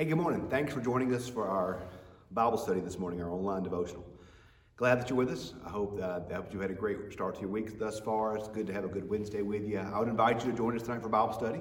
Hey, 0.00 0.04
good 0.04 0.14
morning. 0.14 0.46
Thanks 0.48 0.72
for 0.72 0.80
joining 0.80 1.12
us 1.12 1.28
for 1.28 1.48
our 1.48 1.82
Bible 2.30 2.56
study 2.56 2.78
this 2.78 3.00
morning, 3.00 3.20
our 3.20 3.32
online 3.32 3.64
devotional. 3.64 4.06
Glad 4.76 5.00
that 5.00 5.10
you're 5.10 5.18
with 5.18 5.28
us. 5.28 5.54
I 5.66 5.70
hope 5.70 5.98
that, 5.98 6.52
you 6.52 6.60
had 6.60 6.70
a 6.70 6.74
great 6.74 7.12
start 7.12 7.34
to 7.34 7.40
your 7.40 7.50
week 7.50 7.80
thus 7.80 7.98
far. 7.98 8.36
It's 8.36 8.46
good 8.46 8.68
to 8.68 8.72
have 8.72 8.84
a 8.84 8.88
good 8.88 9.10
Wednesday 9.10 9.42
with 9.42 9.66
you. 9.66 9.80
I 9.80 9.98
would 9.98 10.06
invite 10.06 10.44
you 10.44 10.52
to 10.52 10.56
join 10.56 10.76
us 10.76 10.84
tonight 10.84 11.02
for 11.02 11.08
Bible 11.08 11.32
study 11.32 11.60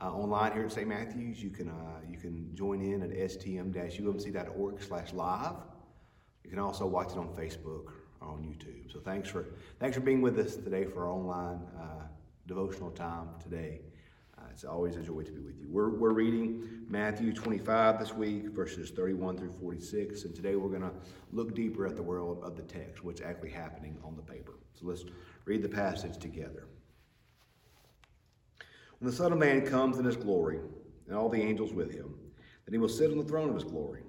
uh, 0.00 0.10
online 0.10 0.52
here 0.52 0.64
at 0.64 0.72
St. 0.72 0.88
Matthew's. 0.88 1.42
You 1.42 1.50
can 1.50 1.68
uh, 1.68 2.00
you 2.10 2.16
can 2.16 2.48
join 2.54 2.80
in 2.80 3.02
at 3.02 3.10
stm-umc.org/live. 3.10 5.56
You 6.44 6.50
can 6.50 6.58
also 6.58 6.86
watch 6.86 7.10
it 7.10 7.18
on 7.18 7.28
Facebook 7.36 7.92
or 8.22 8.28
on 8.28 8.38
YouTube. 8.38 8.90
So 8.90 9.00
thanks 9.00 9.28
for 9.28 9.48
thanks 9.80 9.94
for 9.94 10.02
being 10.02 10.22
with 10.22 10.38
us 10.38 10.56
today 10.56 10.86
for 10.86 11.02
our 11.02 11.10
online 11.10 11.60
uh, 11.78 12.06
devotional 12.46 12.90
time 12.92 13.28
today. 13.42 13.82
It's 14.56 14.64
always 14.64 14.96
a 14.96 15.02
joy 15.02 15.20
to 15.20 15.32
be 15.32 15.42
with 15.42 15.60
you. 15.60 15.66
We're, 15.68 15.90
we're 15.90 16.14
reading 16.14 16.86
Matthew 16.88 17.34
25 17.34 17.98
this 17.98 18.14
week, 18.14 18.54
verses 18.54 18.88
31 18.88 19.36
through 19.36 19.52
46. 19.52 20.24
And 20.24 20.34
today 20.34 20.56
we're 20.56 20.70
going 20.70 20.80
to 20.80 20.94
look 21.30 21.54
deeper 21.54 21.86
at 21.86 21.94
the 21.94 22.02
world 22.02 22.40
of 22.42 22.56
the 22.56 22.62
text, 22.62 23.04
what's 23.04 23.20
actually 23.20 23.50
happening 23.50 23.98
on 24.02 24.16
the 24.16 24.22
paper. 24.22 24.54
So 24.72 24.86
let's 24.86 25.04
read 25.44 25.60
the 25.60 25.68
passage 25.68 26.16
together. 26.16 26.68
When 28.98 29.10
the 29.10 29.14
Son 29.14 29.30
of 29.30 29.38
Man 29.38 29.60
comes 29.66 29.98
in 29.98 30.06
his 30.06 30.16
glory, 30.16 30.60
and 31.06 31.14
all 31.14 31.28
the 31.28 31.42
angels 31.42 31.74
with 31.74 31.92
him, 31.92 32.14
then 32.64 32.72
he 32.72 32.78
will 32.78 32.88
sit 32.88 33.10
on 33.10 33.18
the 33.18 33.24
throne 33.24 33.50
of 33.50 33.54
his 33.56 33.64
glory, 33.64 34.04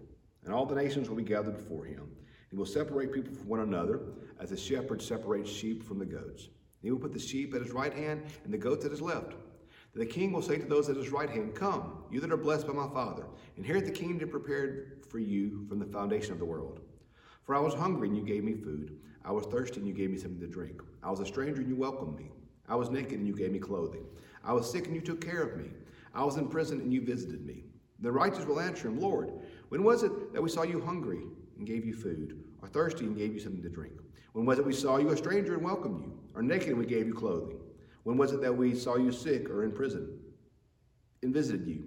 and 0.46 0.54
all 0.54 0.66
the 0.66 0.76
nations 0.76 1.10
will 1.10 1.18
be 1.18 1.24
gathered 1.24 1.58
before 1.58 1.84
him. 1.84 2.08
He 2.52 2.56
will 2.56 2.66
separate 2.66 3.12
people 3.12 3.36
from 3.36 3.50
one 3.50 3.60
another, 3.60 4.00
as 4.40 4.54
a 4.54 4.58
shepherd 4.58 5.02
separates 5.02 5.52
sheep 5.52 5.84
from 5.84 6.00
the 6.00 6.06
goats. 6.06 6.48
He 6.82 6.90
will 6.90 7.00
put 7.00 7.12
the 7.12 7.20
sheep 7.20 7.54
at 7.54 7.62
his 7.62 7.72
right 7.72 7.94
hand 7.94 8.24
and 8.46 8.54
the 8.54 8.58
goats 8.58 8.86
at 8.86 8.92
his 8.92 9.02
left. 9.02 9.34
The 9.98 10.06
king 10.06 10.32
will 10.32 10.44
say 10.44 10.60
to 10.60 10.66
those 10.66 10.90
at 10.90 10.96
his 10.96 11.10
right 11.10 11.30
hand, 11.30 11.56
Come, 11.56 12.04
you 12.12 12.20
that 12.20 12.32
are 12.32 12.38
blessed 12.38 12.68
by 12.68 12.74
my 12.74 12.88
Father, 12.88 13.26
inherit 13.58 13.86
the 13.86 13.92
kingdom 13.92 14.30
prepared 14.30 15.04
for 15.10 15.18
you 15.18 15.66
from 15.68 15.80
the 15.80 15.88
foundation 15.88 16.34
of 16.34 16.38
the 16.38 16.46
world. 16.46 16.82
For 17.46 17.56
I 17.56 17.60
was 17.60 17.74
hungry, 17.74 18.08
and 18.08 18.16
you 18.16 18.24
gave 18.24 18.44
me 18.44 18.54
food. 18.54 18.96
I 19.26 19.32
was 19.32 19.48
thirsty, 19.48 19.80
and 19.80 19.88
you 19.88 19.96
gave 19.96 20.12
me 20.12 20.20
something 20.20 20.40
to 20.40 20.46
drink. 20.46 20.84
I 21.02 21.10
was 21.10 21.20
a 21.20 21.26
stranger, 21.26 21.62
and 21.62 21.68
you 21.68 21.76
welcomed 21.76 22.16
me. 22.16 22.30
I 22.70 22.76
was 22.76 22.92
naked, 22.92 23.14
and 23.14 23.28
you 23.28 23.36
gave 23.36 23.52
me 23.52 23.58
clothing. 23.58 24.06
I 24.44 24.54
was 24.54 24.70
sick, 24.72 24.86
and 24.86 24.94
you 24.94 25.02
took 25.02 25.20
care 25.20 25.42
of 25.42 25.58
me. 25.58 25.72
I 26.14 26.24
was 26.24 26.38
in 26.38 26.48
prison, 26.48 26.80
and 26.80 26.94
you 26.94 27.02
visited 27.02 27.44
me. 27.44 27.64
The 28.00 28.12
righteous 28.12 28.46
will 28.46 28.60
answer 28.60 28.90
him, 28.90 29.00
Lord, 29.00 29.32
when 29.70 29.84
was 29.84 30.04
it 30.04 30.32
that 30.32 30.44
we 30.44 30.50
saw 30.50 30.62
you 30.62 30.80
hungry 30.80 31.24
and 31.58 31.66
gave 31.66 31.86
you 31.86 31.96
food, 31.96 32.44
or 32.62 32.68
thirsty 32.68 33.06
and 33.06 33.18
gave 33.18 33.34
you 33.34 33.40
something 33.40 33.64
to 33.64 33.70
drink? 33.70 33.94
When 34.34 34.46
was 34.46 34.60
it 34.60 34.66
we 34.66 34.74
saw 34.74 34.98
you 34.98 35.10
a 35.10 35.18
stranger 35.18 35.56
and 35.56 35.64
welcomed 35.64 36.02
you, 36.02 36.14
or 36.36 36.44
naked 36.44 36.70
and 36.70 36.78
we 36.78 36.86
gave 36.86 37.08
you 37.08 37.16
clothing? 37.16 37.58
When 38.08 38.16
was 38.16 38.32
it 38.32 38.40
that 38.40 38.56
we 38.56 38.74
saw 38.74 38.96
you 38.96 39.12
sick 39.12 39.50
or 39.50 39.66
in 39.66 39.74
prison 39.74 40.18
and 41.24 41.34
visited 41.34 41.68
you? 41.68 41.84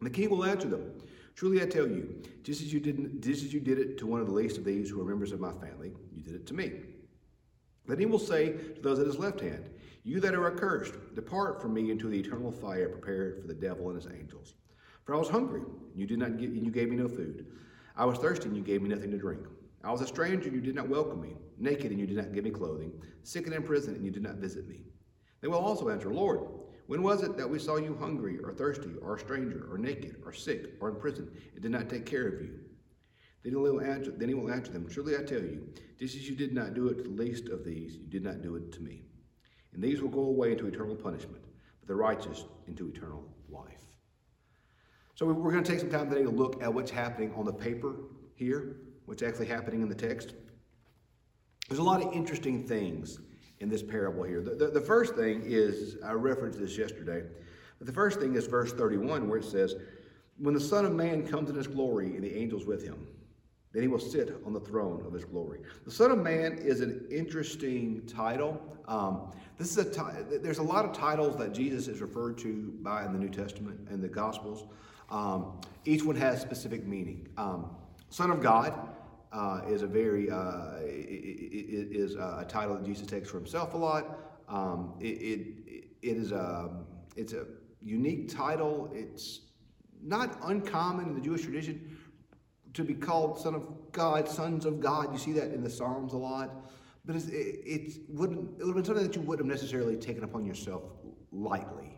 And 0.00 0.06
the 0.08 0.10
king 0.10 0.28
will 0.28 0.44
answer 0.44 0.66
them, 0.66 0.90
Truly 1.36 1.62
I 1.62 1.66
tell 1.66 1.86
you, 1.86 2.20
just 2.42 2.60
as 2.62 2.72
you 2.72 2.80
did 2.80 3.22
just 3.22 3.44
as 3.44 3.54
you 3.54 3.60
did 3.60 3.78
it 3.78 3.96
to 3.98 4.08
one 4.08 4.20
of 4.20 4.26
the 4.26 4.32
least 4.32 4.58
of 4.58 4.64
these 4.64 4.90
who 4.90 5.00
are 5.00 5.04
members 5.04 5.30
of 5.30 5.38
my 5.38 5.52
family, 5.52 5.92
you 6.12 6.20
did 6.20 6.34
it 6.34 6.48
to 6.48 6.54
me. 6.54 6.72
Then 7.86 8.00
he 8.00 8.06
will 8.06 8.18
say 8.18 8.54
to 8.74 8.80
those 8.82 8.98
at 8.98 9.06
his 9.06 9.16
left 9.16 9.38
hand, 9.38 9.70
You 10.02 10.18
that 10.18 10.34
are 10.34 10.52
accursed, 10.52 10.94
depart 11.14 11.62
from 11.62 11.74
me 11.74 11.92
into 11.92 12.08
the 12.08 12.18
eternal 12.18 12.50
fire 12.50 12.88
prepared 12.88 13.40
for 13.40 13.46
the 13.46 13.54
devil 13.54 13.90
and 13.90 14.02
his 14.02 14.12
angels. 14.12 14.54
For 15.04 15.14
I 15.14 15.18
was 15.18 15.28
hungry, 15.28 15.60
and 15.60 16.00
you 16.00 16.08
did 16.08 16.18
not 16.18 16.38
give, 16.38 16.50
and 16.50 16.66
you 16.66 16.72
gave 16.72 16.88
me 16.88 16.96
no 16.96 17.06
food. 17.06 17.46
I 17.96 18.04
was 18.04 18.18
thirsty, 18.18 18.48
and 18.48 18.56
you 18.56 18.64
gave 18.64 18.82
me 18.82 18.88
nothing 18.88 19.12
to 19.12 19.18
drink. 19.18 19.46
I 19.84 19.92
was 19.92 20.00
a 20.00 20.08
stranger, 20.08 20.48
and 20.48 20.56
you 20.56 20.60
did 20.60 20.74
not 20.74 20.88
welcome 20.88 21.20
me. 21.20 21.36
Naked, 21.56 21.92
and 21.92 22.00
you 22.00 22.06
did 22.08 22.16
not 22.16 22.32
give 22.32 22.42
me 22.42 22.50
clothing. 22.50 22.92
Sick 23.22 23.46
and 23.46 23.54
in 23.54 23.62
prison, 23.62 23.94
and 23.94 24.04
you 24.04 24.10
did 24.10 24.24
not 24.24 24.38
visit 24.38 24.66
me. 24.66 24.80
They 25.44 25.48
will 25.48 25.58
also 25.58 25.90
answer, 25.90 26.10
Lord, 26.10 26.40
when 26.86 27.02
was 27.02 27.22
it 27.22 27.36
that 27.36 27.50
we 27.50 27.58
saw 27.58 27.76
you 27.76 27.94
hungry 28.00 28.38
or 28.42 28.54
thirsty 28.54 28.94
or 29.02 29.16
a 29.16 29.20
stranger 29.20 29.68
or 29.70 29.76
naked 29.76 30.16
or 30.24 30.32
sick 30.32 30.70
or 30.80 30.88
in 30.88 30.96
prison 30.96 31.30
and 31.52 31.60
did 31.60 31.70
not 31.70 31.90
take 31.90 32.06
care 32.06 32.26
of 32.26 32.40
you? 32.40 32.60
Then 33.42 33.52
he 33.52 33.56
will 33.56 33.82
answer, 33.82 34.10
then 34.10 34.30
he 34.30 34.34
will 34.34 34.50
answer 34.50 34.72
them, 34.72 34.88
Truly 34.88 35.18
I 35.18 35.22
tell 35.22 35.42
you, 35.42 35.68
just 35.98 36.16
as 36.16 36.26
you 36.26 36.34
did 36.34 36.54
not 36.54 36.72
do 36.72 36.88
it 36.88 36.94
to 36.94 37.02
the 37.02 37.10
least 37.10 37.50
of 37.50 37.62
these, 37.62 37.96
you 37.96 38.06
did 38.06 38.24
not 38.24 38.40
do 38.40 38.56
it 38.56 38.72
to 38.72 38.80
me. 38.80 39.02
And 39.74 39.84
these 39.84 40.00
will 40.00 40.08
go 40.08 40.22
away 40.22 40.52
into 40.52 40.66
eternal 40.66 40.96
punishment, 40.96 41.44
but 41.78 41.88
the 41.88 41.94
righteous 41.94 42.46
into 42.66 42.88
eternal 42.88 43.28
life. 43.50 43.84
So 45.14 45.26
we're 45.26 45.52
going 45.52 45.62
to 45.62 45.70
take 45.70 45.80
some 45.80 45.90
time 45.90 46.08
today 46.08 46.22
to 46.22 46.30
look 46.30 46.62
at 46.62 46.72
what's 46.72 46.90
happening 46.90 47.34
on 47.34 47.44
the 47.44 47.52
paper 47.52 47.96
here, 48.34 48.76
what's 49.04 49.22
actually 49.22 49.48
happening 49.48 49.82
in 49.82 49.90
the 49.90 49.94
text. 49.94 50.32
There's 51.68 51.80
a 51.80 51.82
lot 51.82 52.00
of 52.00 52.14
interesting 52.14 52.66
things 52.66 53.18
in 53.64 53.70
this 53.70 53.82
parable 53.82 54.22
here. 54.22 54.42
The, 54.42 54.54
the, 54.54 54.66
the, 54.66 54.80
first 54.80 55.14
thing 55.14 55.42
is, 55.46 55.96
I 56.04 56.12
referenced 56.12 56.60
this 56.60 56.76
yesterday, 56.76 57.22
the 57.80 57.92
first 57.92 58.20
thing 58.20 58.34
is 58.34 58.46
verse 58.46 58.74
31 58.74 59.26
where 59.26 59.38
it 59.38 59.44
says, 59.44 59.74
When 60.38 60.52
the 60.52 60.60
Son 60.60 60.84
of 60.84 60.92
Man 60.92 61.26
comes 61.26 61.48
in 61.48 61.56
his 61.56 61.66
glory 61.66 62.14
and 62.14 62.22
the 62.22 62.36
angels 62.36 62.66
with 62.66 62.84
him, 62.84 63.06
then 63.72 63.80
he 63.80 63.88
will 63.88 63.98
sit 63.98 64.38
on 64.44 64.52
the 64.52 64.60
throne 64.60 65.02
of 65.06 65.14
his 65.14 65.24
glory. 65.24 65.60
The 65.86 65.90
Son 65.90 66.10
of 66.10 66.18
Man 66.18 66.58
is 66.58 66.82
an 66.82 67.06
interesting 67.10 68.02
title. 68.06 68.60
Um, 68.86 69.32
this 69.56 69.70
is 69.70 69.78
a 69.78 69.90
t- 69.90 70.38
there's 70.42 70.58
a 70.58 70.62
lot 70.62 70.84
of 70.84 70.92
titles 70.92 71.34
that 71.38 71.54
Jesus 71.54 71.88
is 71.88 72.02
referred 72.02 72.36
to 72.38 72.74
by 72.82 73.06
in 73.06 73.14
the 73.14 73.18
New 73.18 73.30
Testament 73.30 73.80
and 73.88 74.02
the 74.02 74.08
Gospels. 74.08 74.66
Um, 75.08 75.58
each 75.86 76.04
one 76.04 76.16
has 76.16 76.38
specific 76.42 76.86
meaning. 76.86 77.28
Um, 77.38 77.70
Son 78.10 78.30
of 78.30 78.42
God 78.42 78.90
uh, 79.34 79.62
is 79.68 79.82
a 79.82 79.86
very 79.86 80.30
uh, 80.30 80.78
is 80.84 82.14
a 82.14 82.46
title 82.48 82.76
that 82.76 82.84
Jesus 82.84 83.06
takes 83.06 83.28
for 83.28 83.38
himself 83.38 83.74
a 83.74 83.76
lot. 83.76 84.18
Um, 84.48 84.94
it, 85.00 85.06
it, 85.06 85.86
it 86.02 86.16
is 86.16 86.32
a 86.32 86.70
it's 87.16 87.32
a 87.32 87.46
unique 87.82 88.34
title. 88.34 88.90
It's 88.94 89.40
not 90.02 90.38
uncommon 90.44 91.06
in 91.06 91.14
the 91.14 91.20
Jewish 91.20 91.42
tradition 91.42 91.96
to 92.74 92.84
be 92.84 92.94
called 92.94 93.38
Son 93.38 93.54
of 93.54 93.92
God, 93.92 94.28
sons 94.28 94.66
of 94.66 94.80
God. 94.80 95.12
You 95.12 95.18
see 95.18 95.32
that 95.32 95.52
in 95.52 95.62
the 95.62 95.70
Psalms 95.70 96.12
a 96.12 96.16
lot, 96.16 96.70
but 97.04 97.16
it, 97.16 97.24
it 97.28 97.92
wouldn't 98.08 98.60
it 98.60 98.64
would 98.64 98.68
have 98.68 98.74
been 98.76 98.84
something 98.84 99.06
that 99.06 99.16
you 99.16 99.22
wouldn't 99.22 99.48
have 99.50 99.60
necessarily 99.60 99.96
taken 99.96 100.22
upon 100.22 100.44
yourself 100.44 100.84
lightly. 101.32 101.93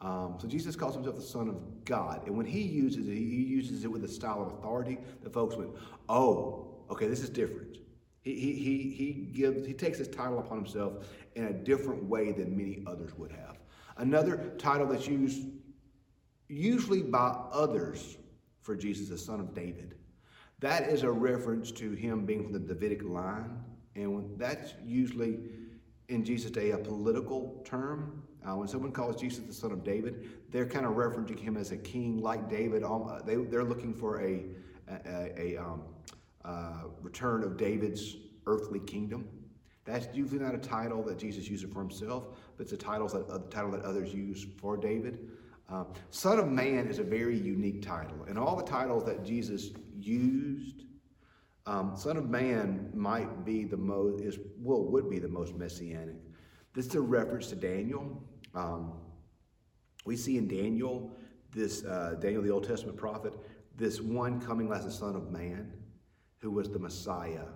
Um, 0.00 0.36
so 0.40 0.48
Jesus 0.48 0.76
calls 0.76 0.94
himself 0.94 1.16
the 1.16 1.22
Son 1.22 1.48
of 1.48 1.84
God. 1.84 2.26
And 2.26 2.36
when 2.36 2.46
he 2.46 2.62
uses 2.62 3.06
it, 3.06 3.14
he 3.14 3.20
uses 3.20 3.84
it 3.84 3.88
with 3.88 4.02
a 4.04 4.08
style 4.08 4.42
of 4.42 4.58
authority 4.58 4.98
that 5.22 5.32
folks 5.32 5.56
went, 5.56 5.70
oh, 6.08 6.74
okay, 6.90 7.06
this 7.06 7.20
is 7.20 7.28
different. 7.28 7.78
He, 8.22 8.34
he, 8.34 8.52
he, 8.52 8.90
he, 8.90 9.12
gives, 9.32 9.66
he 9.66 9.72
takes 9.72 9.98
his 9.98 10.08
title 10.08 10.38
upon 10.38 10.58
himself 10.58 11.06
in 11.34 11.44
a 11.44 11.52
different 11.52 12.04
way 12.04 12.32
than 12.32 12.56
many 12.56 12.82
others 12.86 13.14
would 13.16 13.32
have. 13.32 13.58
Another 13.96 14.52
title 14.58 14.86
that's 14.86 15.06
used 15.06 15.46
usually 16.48 17.02
by 17.02 17.34
others 17.52 18.18
for 18.62 18.74
Jesus, 18.74 19.08
the 19.08 19.18
son 19.18 19.40
of 19.40 19.54
David. 19.54 19.94
That 20.58 20.88
is 20.88 21.02
a 21.02 21.10
reference 21.10 21.70
to 21.72 21.92
him 21.92 22.26
being 22.26 22.42
from 22.42 22.52
the 22.52 22.58
Davidic 22.58 23.02
line. 23.02 23.64
And 23.94 24.38
that's 24.38 24.74
usually 24.84 25.38
in 26.10 26.24
Jesus' 26.24 26.50
day 26.50 26.72
a 26.72 26.78
political 26.78 27.62
term. 27.64 28.22
Uh, 28.44 28.56
when 28.56 28.68
someone 28.68 28.90
calls 28.90 29.20
Jesus 29.20 29.44
the 29.44 29.52
son 29.52 29.70
of 29.70 29.84
David, 29.84 30.30
they're 30.50 30.66
kind 30.66 30.86
of 30.86 30.92
referencing 30.92 31.38
him 31.38 31.56
as 31.56 31.72
a 31.72 31.76
king 31.76 32.18
like 32.20 32.48
David. 32.48 32.82
Um, 32.82 33.20
they, 33.26 33.36
they're 33.36 33.64
looking 33.64 33.94
for 33.94 34.20
a, 34.22 34.44
a, 34.88 35.54
a 35.54 35.56
um, 35.58 35.82
uh, 36.44 36.84
return 37.02 37.44
of 37.44 37.56
David's 37.56 38.16
earthly 38.46 38.80
kingdom. 38.80 39.28
That's 39.84 40.08
usually 40.14 40.40
not 40.40 40.54
a 40.54 40.58
title 40.58 41.02
that 41.04 41.18
Jesus 41.18 41.48
uses 41.48 41.70
for 41.72 41.80
himself, 41.80 42.28
but 42.56 42.64
it's 42.64 42.72
a 42.72 42.76
title 42.76 43.08
that, 43.08 43.26
a 43.32 43.38
title 43.50 43.70
that 43.72 43.82
others 43.82 44.12
use 44.14 44.46
for 44.58 44.76
David. 44.76 45.30
Uh, 45.68 45.84
son 46.10 46.38
of 46.38 46.48
Man 46.48 46.88
is 46.88 46.98
a 46.98 47.04
very 47.04 47.38
unique 47.38 47.82
title. 47.82 48.24
And 48.28 48.38
all 48.38 48.56
the 48.56 48.64
titles 48.64 49.04
that 49.04 49.24
Jesus 49.24 49.70
used, 49.98 50.84
um, 51.70 51.96
Son 51.96 52.16
of 52.16 52.28
Man 52.28 52.90
might 52.94 53.44
be 53.44 53.62
the 53.62 53.76
most, 53.76 54.24
is, 54.24 54.38
well, 54.58 54.82
would 54.82 55.08
be 55.08 55.20
the 55.20 55.28
most 55.28 55.54
messianic. 55.54 56.16
This 56.74 56.86
is 56.86 56.94
a 56.96 57.00
reference 57.00 57.46
to 57.50 57.54
Daniel. 57.54 58.20
Um, 58.56 58.94
we 60.04 60.16
see 60.16 60.36
in 60.36 60.48
Daniel, 60.48 61.16
this 61.54 61.84
uh, 61.84 62.16
Daniel, 62.18 62.42
the 62.42 62.50
Old 62.50 62.66
Testament 62.66 62.98
prophet, 62.98 63.34
this 63.76 64.00
one 64.00 64.40
coming 64.40 64.72
as 64.72 64.84
the 64.84 64.90
Son 64.90 65.14
of 65.14 65.30
Man, 65.30 65.72
who 66.38 66.50
was 66.50 66.68
the 66.68 66.78
Messiah, 66.80 67.46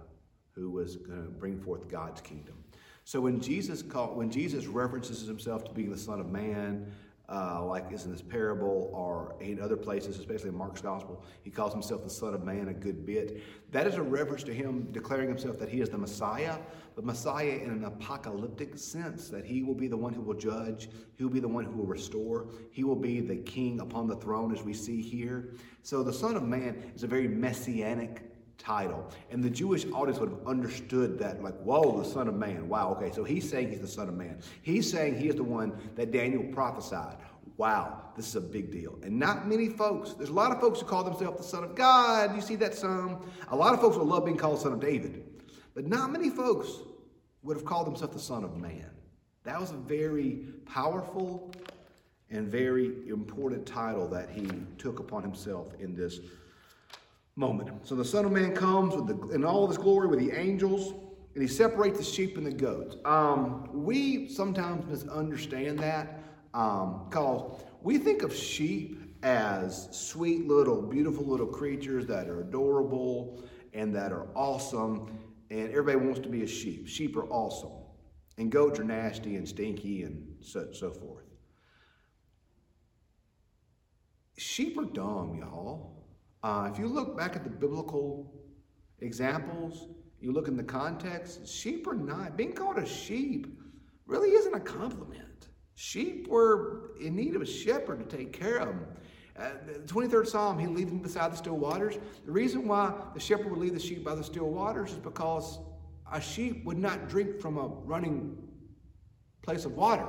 who 0.52 0.70
was 0.70 0.94
going 0.94 1.24
to 1.24 1.30
bring 1.30 1.60
forth 1.60 1.88
God's 1.88 2.20
kingdom. 2.20 2.54
So 3.02 3.20
when 3.20 3.40
Jesus 3.40 3.82
called, 3.82 4.16
when 4.16 4.30
Jesus 4.30 4.66
references 4.66 5.26
himself 5.26 5.64
to 5.64 5.72
being 5.72 5.90
the 5.90 5.98
Son 5.98 6.20
of 6.20 6.30
Man, 6.30 6.92
uh, 7.28 7.64
like 7.64 7.90
is 7.90 8.04
in 8.04 8.12
this 8.12 8.20
parable 8.20 8.90
or 8.92 9.34
in 9.40 9.60
other 9.60 9.76
places, 9.76 10.18
especially 10.18 10.50
in 10.50 10.56
Mark's 10.56 10.82
gospel. 10.82 11.24
He 11.42 11.50
calls 11.50 11.72
himself 11.72 12.04
the 12.04 12.10
Son 12.10 12.34
of 12.34 12.44
Man 12.44 12.68
a 12.68 12.74
good 12.74 13.06
bit. 13.06 13.42
That 13.72 13.86
is 13.86 13.94
a 13.94 14.02
reference 14.02 14.42
to 14.44 14.52
him 14.52 14.88
declaring 14.92 15.28
himself 15.28 15.58
that 15.58 15.68
he 15.68 15.80
is 15.80 15.88
the 15.88 15.98
Messiah, 15.98 16.58
but 16.94 17.04
Messiah 17.04 17.58
in 17.62 17.70
an 17.70 17.84
apocalyptic 17.84 18.76
sense, 18.76 19.28
that 19.30 19.44
he 19.44 19.62
will 19.62 19.74
be 19.74 19.88
the 19.88 19.96
one 19.96 20.12
who 20.12 20.20
will 20.20 20.34
judge, 20.34 20.90
he 21.16 21.24
will 21.24 21.30
be 21.30 21.40
the 21.40 21.48
one 21.48 21.64
who 21.64 21.78
will 21.78 21.86
restore, 21.86 22.48
he 22.70 22.84
will 22.84 22.94
be 22.94 23.20
the 23.20 23.36
king 23.36 23.80
upon 23.80 24.06
the 24.06 24.16
throne 24.16 24.52
as 24.52 24.62
we 24.62 24.74
see 24.74 25.00
here. 25.00 25.54
So 25.82 26.02
the 26.02 26.12
Son 26.12 26.36
of 26.36 26.42
Man 26.42 26.92
is 26.94 27.04
a 27.04 27.06
very 27.06 27.26
messianic 27.26 28.33
title. 28.64 29.10
And 29.30 29.42
the 29.42 29.50
Jewish 29.50 29.84
audience 29.92 30.18
would 30.18 30.30
have 30.30 30.46
understood 30.46 31.18
that, 31.18 31.42
like, 31.42 31.54
whoa, 31.60 32.00
the 32.02 32.08
Son 32.08 32.28
of 32.28 32.34
Man. 32.34 32.68
Wow, 32.68 32.96
okay, 32.96 33.14
so 33.14 33.24
he's 33.24 33.48
saying 33.48 33.70
he's 33.70 33.80
the 33.80 33.88
Son 33.88 34.08
of 34.08 34.14
Man. 34.14 34.38
He's 34.62 34.90
saying 34.90 35.18
he 35.18 35.28
is 35.28 35.36
the 35.36 35.44
one 35.44 35.72
that 35.96 36.12
Daniel 36.12 36.44
prophesied 36.52 37.16
wow, 37.56 38.02
this 38.16 38.26
is 38.26 38.36
a 38.36 38.40
big 38.40 38.70
deal. 38.70 38.98
And 39.02 39.18
not 39.18 39.46
many 39.46 39.68
folks, 39.68 40.12
there's 40.12 40.30
a 40.30 40.32
lot 40.34 40.50
of 40.50 40.60
folks 40.60 40.80
who 40.80 40.86
call 40.86 41.04
themselves 41.04 41.38
the 41.38 41.44
Son 41.44 41.64
of 41.64 41.74
God. 41.74 42.34
You 42.34 42.42
see 42.42 42.56
that 42.56 42.74
some. 42.74 43.20
A 43.48 43.56
lot 43.56 43.74
of 43.74 43.80
folks 43.80 43.96
will 43.96 44.06
love 44.06 44.24
being 44.24 44.36
called 44.36 44.60
Son 44.60 44.72
of 44.72 44.80
David. 44.80 45.22
But 45.74 45.86
not 45.86 46.10
many 46.10 46.30
folks 46.30 46.70
would 47.42 47.56
have 47.56 47.64
called 47.64 47.86
themselves 47.86 48.14
the 48.14 48.20
Son 48.20 48.44
of 48.44 48.56
Man. 48.56 48.90
That 49.44 49.60
was 49.60 49.70
a 49.70 49.76
very 49.76 50.46
powerful 50.64 51.52
and 52.30 52.48
very 52.48 52.86
important 53.08 53.66
title 53.66 54.08
that 54.08 54.30
he 54.30 54.48
took 54.78 54.98
upon 54.98 55.22
himself 55.22 55.72
in 55.78 55.94
this 55.94 56.20
moment. 57.36 57.86
So 57.86 57.94
the 57.94 58.04
Son 58.04 58.24
of 58.24 58.32
Man 58.32 58.54
comes 58.54 58.94
with 58.94 59.06
the, 59.08 59.34
in 59.34 59.44
all 59.44 59.64
of 59.64 59.70
his 59.70 59.78
glory 59.78 60.06
with 60.06 60.18
the 60.18 60.30
angels, 60.32 60.94
and 61.34 61.42
he 61.42 61.48
separates 61.48 61.98
the 61.98 62.04
sheep 62.04 62.36
and 62.36 62.46
the 62.46 62.52
goats. 62.52 62.96
Um, 63.04 63.68
we 63.72 64.28
sometimes 64.28 64.86
misunderstand 64.86 65.80
that 65.80 66.20
because 66.52 67.40
um, 67.42 67.66
we 67.82 67.98
think 67.98 68.22
of 68.22 68.34
sheep 68.34 69.00
as 69.24 69.88
sweet 69.90 70.46
little, 70.46 70.80
beautiful 70.82 71.24
little 71.24 71.46
creatures 71.46 72.06
that 72.06 72.28
are 72.28 72.42
adorable 72.42 73.42
and 73.72 73.94
that 73.94 74.12
are 74.12 74.28
awesome, 74.36 75.18
and 75.50 75.70
everybody 75.70 75.96
wants 75.96 76.20
to 76.20 76.28
be 76.28 76.44
a 76.44 76.46
sheep. 76.46 76.86
Sheep 76.86 77.16
are 77.16 77.26
awesome, 77.26 77.72
and 78.38 78.52
goats 78.52 78.78
are 78.78 78.84
nasty 78.84 79.34
and 79.34 79.48
stinky 79.48 80.04
and 80.04 80.36
so, 80.40 80.68
so 80.72 80.92
forth. 80.92 81.24
Sheep 84.36 84.78
are 84.78 84.84
dumb, 84.84 85.36
y'all. 85.40 86.03
Uh, 86.44 86.68
if 86.70 86.78
you 86.78 86.86
look 86.86 87.16
back 87.16 87.34
at 87.34 87.42
the 87.42 87.48
biblical 87.48 88.30
examples, 89.00 89.88
you 90.20 90.30
look 90.30 90.46
in 90.46 90.58
the 90.58 90.62
context, 90.62 91.48
sheep 91.48 91.86
are 91.86 91.94
not, 91.94 92.36
being 92.36 92.52
called 92.52 92.76
a 92.76 92.84
sheep 92.84 93.58
really 94.06 94.32
isn't 94.32 94.54
a 94.54 94.60
compliment. 94.60 95.48
Sheep 95.74 96.28
were 96.28 96.90
in 97.00 97.16
need 97.16 97.34
of 97.34 97.40
a 97.40 97.46
shepherd 97.46 97.98
to 97.98 98.16
take 98.16 98.34
care 98.34 98.58
of 98.58 98.68
them. 98.68 98.86
Uh, 99.38 99.48
the 99.66 99.78
23rd 99.86 100.26
Psalm, 100.26 100.58
he 100.58 100.66
leads 100.66 100.90
them 100.90 100.98
beside 100.98 101.32
the 101.32 101.36
still 101.36 101.56
waters. 101.56 101.94
The 102.26 102.32
reason 102.32 102.68
why 102.68 102.92
the 103.14 103.20
shepherd 103.20 103.50
would 103.50 103.58
lead 103.58 103.74
the 103.74 103.80
sheep 103.80 104.04
by 104.04 104.14
the 104.14 104.22
still 104.22 104.50
waters 104.50 104.90
is 104.90 104.98
because 104.98 105.60
a 106.12 106.20
sheep 106.20 106.62
would 106.66 106.78
not 106.78 107.08
drink 107.08 107.40
from 107.40 107.56
a 107.56 107.68
running 107.68 108.36
place 109.40 109.64
of 109.64 109.72
water. 109.72 110.06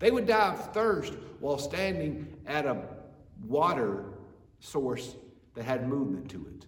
They 0.00 0.10
would 0.10 0.26
die 0.26 0.52
of 0.52 0.74
thirst 0.74 1.14
while 1.38 1.58
standing 1.58 2.26
at 2.44 2.66
a 2.66 2.82
water 3.46 4.11
source 4.62 5.16
that 5.54 5.64
had 5.64 5.88
movement 5.88 6.30
to 6.30 6.46
it. 6.46 6.66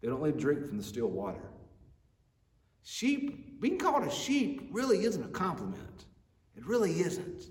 They 0.00 0.08
don't 0.08 0.18
only 0.18 0.32
drink 0.32 0.66
from 0.66 0.76
the 0.76 0.84
still 0.84 1.08
water. 1.08 1.50
Sheep, 2.82 3.60
being 3.60 3.78
called 3.78 4.04
a 4.04 4.10
sheep 4.10 4.68
really 4.72 5.04
isn't 5.04 5.24
a 5.24 5.28
compliment. 5.28 6.06
It 6.56 6.66
really 6.66 7.00
isn't. 7.00 7.44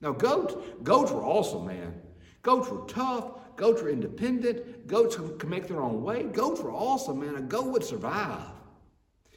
Now, 0.00 0.12
goats, 0.12 0.54
goats 0.82 1.12
were 1.12 1.24
awesome, 1.24 1.66
man. 1.66 2.00
Goats 2.42 2.68
were 2.68 2.84
tough. 2.86 3.56
Goats 3.56 3.82
were 3.82 3.90
independent. 3.90 4.86
Goats 4.86 5.16
could 5.16 5.48
make 5.48 5.68
their 5.68 5.80
own 5.80 6.02
way. 6.02 6.24
Goats 6.24 6.60
were 6.60 6.72
awesome, 6.72 7.20
man. 7.20 7.36
A 7.36 7.42
goat 7.42 7.66
would 7.66 7.84
survive. 7.84 8.50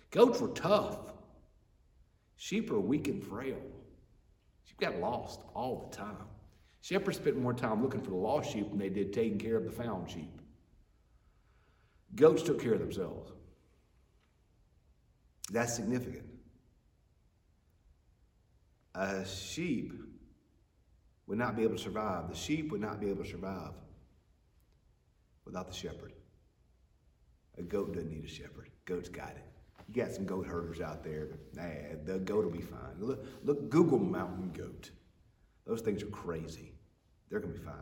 Goats 0.09 0.41
were 0.41 0.49
tough. 0.49 0.97
Sheep 2.35 2.71
are 2.71 2.79
weak 2.79 3.07
and 3.07 3.23
frail. 3.23 3.61
Sheep 4.63 4.79
got 4.79 4.99
lost 4.99 5.41
all 5.53 5.89
the 5.89 5.95
time. 5.95 6.27
Shepherds 6.85 7.17
spent 7.17 7.35
more 7.35 7.51
time 7.51 7.81
looking 7.81 7.99
for 7.99 8.11
the 8.11 8.15
lost 8.15 8.51
sheep 8.53 8.69
than 8.69 8.77
they 8.77 8.89
did 8.89 9.11
taking 9.11 9.39
care 9.39 9.57
of 9.57 9.65
the 9.65 9.71
found 9.71 10.07
sheep. 10.07 10.39
Goats 12.13 12.43
took 12.43 12.61
care 12.61 12.73
of 12.73 12.79
themselves. 12.79 13.31
That's 15.51 15.75
significant. 15.75 16.27
A 18.93 19.25
sheep 19.25 19.93
would 21.25 21.39
not 21.39 21.55
be 21.55 21.63
able 21.63 21.75
to 21.75 21.81
survive. 21.81 22.29
The 22.29 22.35
sheep 22.35 22.71
would 22.71 22.81
not 22.81 22.99
be 22.99 23.09
able 23.09 23.23
to 23.23 23.29
survive 23.31 23.73
without 25.43 25.67
the 25.67 25.73
shepherd. 25.73 26.13
A 27.57 27.63
goat 27.63 27.95
doesn't 27.95 28.11
need 28.11 28.25
a 28.25 28.27
shepherd. 28.27 28.69
Goat's 28.85 29.09
got 29.09 29.31
it. 29.31 29.45
You 29.87 30.03
got 30.03 30.11
some 30.11 30.25
goat 30.25 30.45
herders 30.45 30.81
out 30.81 31.03
there. 31.03 31.29
Nah, 31.55 31.63
the 32.05 32.19
goat 32.19 32.45
will 32.45 32.51
be 32.51 32.61
fine. 32.61 32.93
Look, 32.99 33.25
look, 33.43 33.71
Google 33.71 33.97
mountain 33.97 34.51
goat. 34.51 34.91
Those 35.65 35.81
things 35.81 36.03
are 36.03 36.07
crazy. 36.07 36.74
They're 37.29 37.39
going 37.39 37.53
to 37.53 37.59
be 37.59 37.65
fine. 37.65 37.75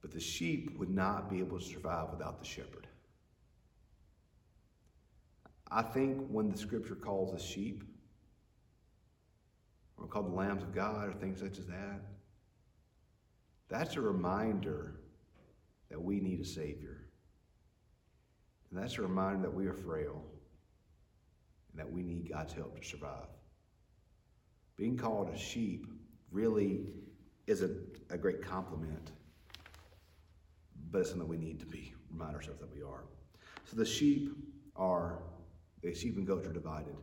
But 0.00 0.12
the 0.12 0.20
sheep 0.20 0.78
would 0.78 0.90
not 0.90 1.30
be 1.30 1.40
able 1.40 1.58
to 1.58 1.64
survive 1.64 2.10
without 2.10 2.38
the 2.38 2.46
shepherd. 2.46 2.86
I 5.70 5.82
think 5.82 6.26
when 6.28 6.50
the 6.50 6.56
scripture 6.56 6.94
calls 6.94 7.34
us 7.34 7.42
sheep, 7.42 7.84
or 9.98 10.06
called 10.06 10.30
the 10.30 10.36
lambs 10.36 10.62
of 10.62 10.74
God, 10.74 11.08
or 11.08 11.12
things 11.12 11.40
such 11.40 11.58
as 11.58 11.66
that, 11.66 12.00
that's 13.68 13.96
a 13.96 14.00
reminder 14.00 14.94
that 15.90 16.00
we 16.00 16.20
need 16.20 16.40
a 16.40 16.44
Savior. 16.44 17.04
And 18.70 18.80
that's 18.80 18.98
a 18.98 19.02
reminder 19.02 19.42
that 19.42 19.54
we 19.54 19.66
are 19.66 19.74
frail 19.74 20.22
and 21.70 21.80
that 21.80 21.90
we 21.90 22.02
need 22.02 22.30
God's 22.30 22.52
help 22.52 22.80
to 22.80 22.86
survive. 22.86 23.28
Being 24.76 24.96
called 24.96 25.30
a 25.34 25.38
sheep 25.38 25.86
really 26.30 26.86
isn't 27.48 27.98
a 28.10 28.18
great 28.18 28.42
compliment, 28.42 29.12
but 30.90 31.00
it's 31.00 31.10
something 31.10 31.26
we 31.26 31.38
need 31.38 31.58
to 31.60 31.66
be 31.66 31.94
remind 32.10 32.34
ourselves 32.34 32.60
that 32.60 32.72
we 32.74 32.82
are. 32.82 33.04
So 33.64 33.76
the 33.76 33.84
sheep 33.84 34.36
are 34.76 35.18
the 35.82 35.94
sheep 35.94 36.16
and 36.16 36.26
goats 36.26 36.46
are 36.46 36.52
divided. 36.52 36.94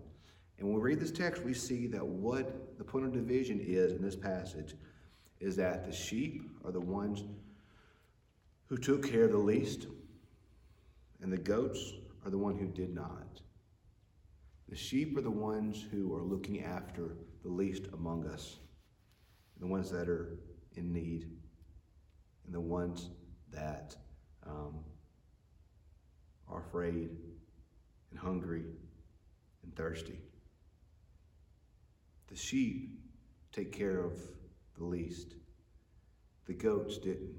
And 0.58 0.68
when 0.68 0.76
we 0.76 0.82
read 0.82 1.00
this 1.00 1.12
text, 1.12 1.44
we 1.44 1.54
see 1.54 1.88
that 1.88 2.06
what 2.06 2.78
the 2.78 2.84
point 2.84 3.06
of 3.06 3.14
division 3.14 3.60
is 3.60 3.94
in 3.94 4.02
this 4.02 4.16
passage 4.16 4.76
is 5.40 5.56
that 5.58 5.86
the 5.86 5.92
sheep 5.92 6.44
are 6.64 6.72
the 6.72 6.80
ones 6.80 7.24
who 8.68 8.78
took 8.78 9.08
care 9.08 9.26
of 9.26 9.32
the 9.32 9.38
least, 9.38 9.88
and 11.22 11.32
the 11.32 11.38
goats 11.38 11.94
are 12.26 12.32
the 12.32 12.38
one 12.38 12.58
who 12.58 12.68
did 12.68 12.94
not. 12.94 13.42
The 14.70 14.76
sheep 14.76 15.18
are 15.18 15.22
the 15.22 15.30
ones 15.30 15.86
who 15.92 16.14
are 16.16 16.24
looking 16.24 16.64
after 16.64 17.16
the 17.44 17.50
least 17.50 17.86
among 17.94 18.26
us 18.28 18.58
the 19.60 19.68
ones 19.68 19.90
that 19.92 20.10
are 20.10 20.38
in 20.76 20.92
need, 20.92 21.30
and 22.46 22.54
the 22.54 22.60
ones 22.60 23.10
that 23.52 23.96
um, 24.46 24.84
are 26.50 26.60
afraid 26.60 27.10
and 28.12 28.20
hungry 28.20 28.66
and 29.64 29.76
thirsty. 29.76 30.20
The 32.28 32.36
sheep 32.36 33.00
take 33.52 33.72
care 33.72 34.00
of 34.04 34.20
the 34.78 34.84
least. 34.84 35.36
The 36.46 36.54
goats 36.54 36.98
didn't. 36.98 37.36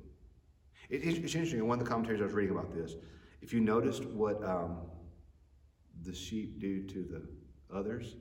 It, 0.88 1.04
it's 1.04 1.34
interesting. 1.34 1.58
In 1.58 1.66
one 1.66 1.78
of 1.78 1.84
the 1.84 1.90
commentaries 1.90 2.20
I 2.20 2.24
was 2.24 2.32
reading 2.32 2.56
about 2.56 2.74
this, 2.74 2.94
if 3.42 3.52
you 3.52 3.60
noticed 3.60 4.04
what 4.06 4.42
um, 4.44 4.78
the 6.02 6.14
sheep 6.14 6.60
do 6.60 6.82
to 6.82 7.02
the 7.02 7.76
others, 7.76 8.16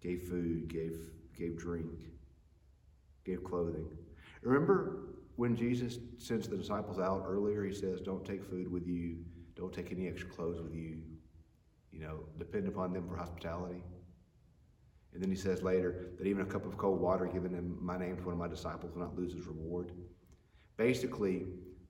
gave 0.00 0.22
food, 0.24 0.68
gave 0.68 0.98
gave 1.36 1.56
drink, 1.58 1.88
gave 3.24 3.44
clothing. 3.44 3.86
Remember 4.42 5.10
when 5.36 5.56
Jesus 5.56 5.98
sends 6.18 6.48
the 6.48 6.56
disciples 6.56 6.98
out 6.98 7.24
earlier, 7.26 7.64
he 7.64 7.74
says, 7.74 8.00
Don't 8.00 8.24
take 8.24 8.44
food 8.44 8.70
with 8.70 8.86
you, 8.86 9.16
don't 9.56 9.72
take 9.72 9.92
any 9.92 10.08
extra 10.08 10.28
clothes 10.28 10.60
with 10.60 10.74
you. 10.74 10.98
You 11.92 12.00
know, 12.00 12.20
depend 12.38 12.68
upon 12.68 12.92
them 12.92 13.08
for 13.08 13.16
hospitality. 13.16 13.82
And 15.12 15.22
then 15.22 15.30
he 15.30 15.36
says 15.36 15.62
later 15.62 16.10
that 16.18 16.26
even 16.26 16.42
a 16.42 16.46
cup 16.46 16.64
of 16.64 16.76
cold 16.76 17.00
water 17.00 17.26
given 17.26 17.54
in 17.54 17.76
my 17.80 17.98
name 17.98 18.16
to 18.16 18.22
one 18.22 18.34
of 18.34 18.38
my 18.38 18.48
disciples 18.48 18.92
will 18.92 19.00
not 19.00 19.18
lose 19.18 19.32
his 19.32 19.46
reward. 19.46 19.92
Basically, 20.76 21.46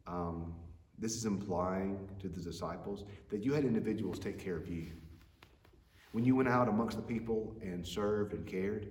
um, 0.06 0.54
this 0.98 1.16
is 1.16 1.24
implying 1.24 2.08
to 2.18 2.28
the 2.28 2.40
disciples 2.40 3.04
that 3.30 3.44
you 3.44 3.52
had 3.52 3.64
individuals 3.64 4.18
take 4.18 4.38
care 4.38 4.56
of 4.56 4.68
you. 4.68 4.92
When 6.12 6.24
you 6.24 6.34
went 6.34 6.48
out 6.48 6.68
amongst 6.68 6.96
the 6.96 7.02
people 7.02 7.54
and 7.62 7.86
served 7.86 8.32
and 8.32 8.46
cared, 8.46 8.88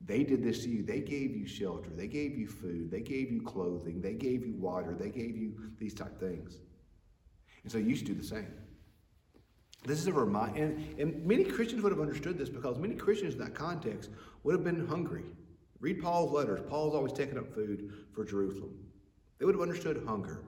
they 0.00 0.24
did 0.24 0.42
this 0.42 0.64
to 0.64 0.70
you. 0.70 0.82
They 0.82 1.00
gave 1.00 1.36
you 1.36 1.46
shelter. 1.46 1.90
They 1.90 2.06
gave 2.06 2.36
you 2.36 2.46
food. 2.46 2.90
They 2.90 3.02
gave 3.02 3.30
you 3.30 3.42
clothing. 3.42 4.00
They 4.00 4.14
gave 4.14 4.44
you 4.44 4.54
water. 4.54 4.94
They 4.98 5.10
gave 5.10 5.36
you 5.36 5.54
these 5.78 5.94
type 5.94 6.18
things. 6.18 6.58
And 7.62 7.70
so 7.70 7.78
you 7.78 7.94
should 7.94 8.06
do 8.06 8.14
the 8.14 8.24
same. 8.24 8.52
This 9.84 9.98
is 9.98 10.06
a 10.06 10.12
reminder, 10.12 10.62
and, 10.62 11.00
and 11.00 11.24
many 11.24 11.44
Christians 11.44 11.82
would 11.82 11.92
have 11.92 12.00
understood 12.00 12.36
this 12.36 12.50
because 12.50 12.78
many 12.78 12.94
Christians 12.94 13.34
in 13.34 13.40
that 13.40 13.54
context 13.54 14.10
would 14.42 14.54
have 14.54 14.64
been 14.64 14.86
hungry. 14.86 15.24
Read 15.80 16.02
Paul's 16.02 16.32
letters. 16.32 16.60
Paul's 16.68 16.94
always 16.94 17.12
taking 17.12 17.38
up 17.38 17.54
food 17.54 17.92
for 18.14 18.24
Jerusalem. 18.24 18.74
They 19.38 19.46
would 19.46 19.54
have 19.54 19.62
understood 19.62 20.02
hunger 20.06 20.44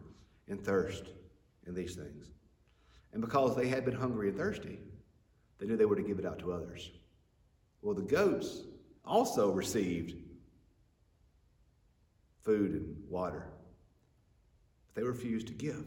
and 0.48 0.62
thirst 0.62 1.04
and 1.66 1.74
these 1.74 1.94
things. 1.94 2.30
And 3.12 3.22
because 3.22 3.56
they 3.56 3.68
had 3.68 3.84
been 3.84 3.94
hungry 3.94 4.28
and 4.28 4.36
thirsty, 4.36 4.78
they 5.58 5.66
knew 5.66 5.76
they 5.76 5.86
were 5.86 5.96
to 5.96 6.02
give 6.02 6.18
it 6.18 6.26
out 6.26 6.38
to 6.40 6.52
others. 6.52 6.90
Well, 7.80 7.94
the 7.94 8.02
goats 8.02 8.62
also 9.04 9.50
received 9.50 10.14
food 12.42 12.72
and 12.72 12.96
water, 13.08 13.46
but 14.86 14.94
they 14.94 15.06
refused 15.06 15.46
to 15.48 15.52
give. 15.52 15.84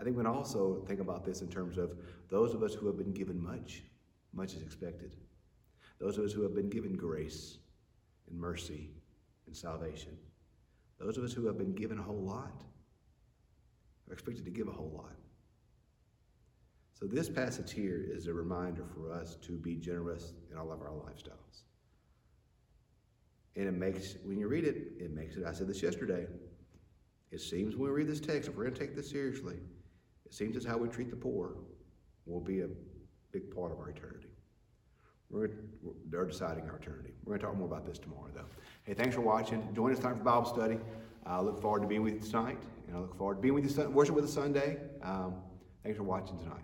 I 0.00 0.04
think 0.04 0.16
we 0.16 0.22
can 0.22 0.32
also 0.32 0.82
think 0.86 1.00
about 1.00 1.24
this 1.24 1.42
in 1.42 1.48
terms 1.48 1.78
of 1.78 1.94
those 2.28 2.54
of 2.54 2.62
us 2.62 2.74
who 2.74 2.86
have 2.86 2.96
been 2.96 3.12
given 3.12 3.42
much, 3.42 3.82
much 4.32 4.54
is 4.54 4.62
expected. 4.62 5.16
Those 5.98 6.18
of 6.18 6.24
us 6.24 6.32
who 6.32 6.42
have 6.42 6.54
been 6.54 6.70
given 6.70 6.96
grace, 6.96 7.58
and 8.32 8.40
mercy 8.40 8.90
and 9.46 9.56
salvation. 9.56 10.16
Those 10.98 11.18
of 11.18 11.24
us 11.24 11.32
who 11.32 11.46
have 11.46 11.58
been 11.58 11.74
given 11.74 11.98
a 11.98 12.02
whole 12.02 12.22
lot 12.22 12.62
are 14.08 14.12
expected 14.12 14.44
to 14.44 14.50
give 14.50 14.68
a 14.68 14.72
whole 14.72 14.92
lot. 14.94 15.16
So, 17.02 17.08
this 17.08 17.28
passage 17.28 17.72
here 17.72 18.00
is 18.08 18.28
a 18.28 18.32
reminder 18.32 18.84
for 18.94 19.10
us 19.10 19.34
to 19.44 19.58
be 19.58 19.74
generous 19.74 20.34
in 20.52 20.56
all 20.56 20.70
of 20.70 20.82
our 20.82 20.90
lifestyles. 20.90 21.64
And 23.56 23.66
it 23.66 23.72
makes, 23.72 24.14
when 24.24 24.38
you 24.38 24.46
read 24.46 24.64
it, 24.64 24.92
it 25.00 25.12
makes 25.12 25.34
it, 25.34 25.44
I 25.44 25.50
said 25.52 25.66
this 25.66 25.82
yesterday, 25.82 26.28
it 27.32 27.40
seems 27.40 27.74
when 27.74 27.90
we 27.90 27.96
read 27.96 28.06
this 28.06 28.20
text, 28.20 28.48
if 28.48 28.54
we're 28.54 28.62
going 28.62 28.74
to 28.74 28.80
take 28.80 28.94
this 28.94 29.10
seriously, 29.10 29.56
it 30.24 30.32
seems 30.32 30.56
as 30.56 30.64
how 30.64 30.78
we 30.78 30.88
treat 30.88 31.10
the 31.10 31.16
poor 31.16 31.56
will 32.24 32.40
be 32.40 32.60
a 32.60 32.68
big 33.32 33.52
part 33.52 33.72
of 33.72 33.80
our 33.80 33.88
eternity. 33.88 34.28
We're, 35.28 35.50
they're 36.08 36.24
deciding 36.24 36.70
our 36.70 36.76
eternity. 36.76 37.14
We're 37.24 37.36
going 37.36 37.40
to 37.40 37.46
talk 37.46 37.56
more 37.56 37.66
about 37.66 37.84
this 37.84 37.98
tomorrow, 37.98 38.30
though. 38.32 38.46
Hey, 38.84 38.94
thanks 38.94 39.16
for 39.16 39.22
watching. 39.22 39.74
Join 39.74 39.90
us 39.90 39.98
tonight 39.98 40.18
for 40.18 40.22
Bible 40.22 40.44
study. 40.44 40.78
I 41.26 41.40
look 41.40 41.60
forward 41.60 41.82
to 41.82 41.88
being 41.88 42.04
with 42.04 42.14
you 42.14 42.20
tonight, 42.20 42.58
and 42.86 42.96
I 42.96 43.00
look 43.00 43.18
forward 43.18 43.38
to 43.38 43.40
being 43.40 43.54
with 43.54 43.76
you, 43.76 43.90
worship 43.90 44.14
with 44.14 44.24
us 44.24 44.32
Sunday. 44.32 44.78
Um, 45.02 45.34
thanks 45.82 45.98
for 45.98 46.04
watching 46.04 46.38
tonight, 46.38 46.62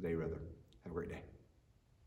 today 0.00 0.14
rather. 0.14 0.40
Have 0.84 0.92
a 0.92 0.94
great 0.94 1.10
day. 1.10 1.29